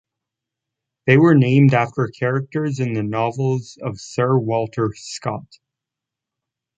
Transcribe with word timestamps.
They 1.05 1.17
were 1.17 1.35
named 1.35 1.75
after 1.75 2.07
characters 2.07 2.79
in 2.79 2.93
the 2.93 3.03
novels 3.03 3.77
of 3.83 3.99
Sir 4.01 4.35
Walter 4.35 4.89
Scott. 4.97 5.45